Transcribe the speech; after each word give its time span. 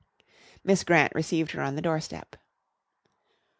Miss 0.63 0.83
Grant 0.83 1.13
received 1.13 1.51
her 1.51 1.61
on 1.61 1.75
the 1.75 1.81
doorstep. 1.83 2.35